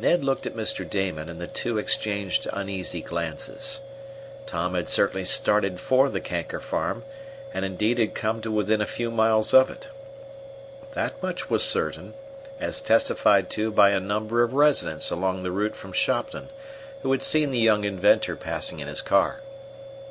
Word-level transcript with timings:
Ned 0.00 0.24
looked 0.24 0.46
at 0.46 0.56
Mr. 0.56 0.88
Damon, 0.88 1.28
and 1.28 1.38
the 1.38 1.46
two 1.46 1.76
exchanged 1.76 2.48
uneasy 2.54 3.02
glances. 3.02 3.82
Tom 4.46 4.72
had 4.72 4.88
certainly 4.88 5.26
started 5.26 5.78
for 5.78 6.08
the 6.08 6.22
Kanker 6.22 6.62
farm, 6.62 7.04
and 7.52 7.66
indeed 7.66 7.98
had 7.98 8.14
come 8.14 8.40
to 8.40 8.50
within 8.50 8.80
a 8.80 8.86
few 8.86 9.10
miles 9.10 9.52
of 9.52 9.68
it. 9.68 9.90
That 10.94 11.22
much 11.22 11.50
was 11.50 11.62
certain, 11.62 12.14
as 12.58 12.80
testified 12.80 13.50
to 13.50 13.70
by 13.70 13.90
a 13.90 14.00
number 14.00 14.42
of 14.42 14.54
residents 14.54 15.10
along 15.10 15.42
the 15.42 15.52
route 15.52 15.76
from 15.76 15.92
Shopton, 15.92 16.48
who 17.02 17.12
had 17.12 17.22
seen 17.22 17.50
the 17.50 17.58
young 17.58 17.84
inventor 17.84 18.36
passing 18.36 18.80
in 18.80 18.88
his 18.88 19.02
car. 19.02 19.42